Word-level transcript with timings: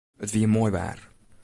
It 0.23 0.31
wie 0.33 0.47
moai 0.53 0.71
waar. 0.75 0.99